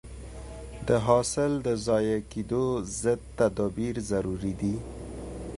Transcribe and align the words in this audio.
د 0.87 0.89
حاصل 1.05 1.51
د 1.65 1.67
ضایع 1.87 2.19
کېدو 2.31 2.63
ضد 3.01 3.21
تدابیر 3.39 3.95
ضروري 4.11 4.53
دي. 4.61 4.75